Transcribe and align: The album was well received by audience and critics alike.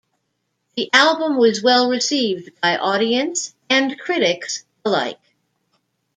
The 0.75 0.89
album 0.93 1.37
was 1.37 1.61
well 1.61 1.87
received 1.87 2.59
by 2.59 2.75
audience 2.75 3.53
and 3.69 3.99
critics 3.99 4.63
alike. 4.83 5.19